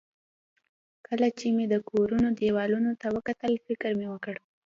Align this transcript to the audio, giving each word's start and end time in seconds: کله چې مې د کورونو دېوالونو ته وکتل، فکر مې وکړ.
کله 1.07 1.27
چې 1.39 1.47
مې 1.55 1.65
د 1.73 1.75
کورونو 1.89 2.29
دېوالونو 2.39 2.91
ته 3.01 3.07
وکتل، 3.15 3.51
فکر 3.65 3.91
مې 3.99 4.07
وکړ. 4.13 4.35